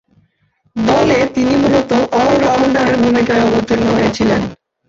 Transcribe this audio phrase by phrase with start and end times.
[0.75, 4.41] দলে তিনি মূলতঃ অল-রাউন্ডারের ভূমিকায় অবতীর্ণ হয়েছিলেন।